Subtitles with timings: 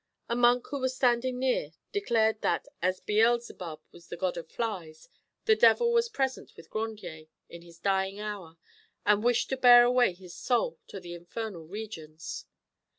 [0.27, 5.07] A monk who was standing near declared that, as Beelzebub was the god of flies,
[5.45, 8.57] the devil was present with Grandier in his dying hour
[9.05, 12.45] and wished to bear away his soul to the infernal regions.